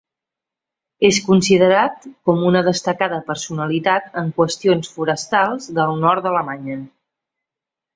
[1.09, 6.85] És considerat com una destacada personalitat en qüestions forestals del nord d'Alemanya.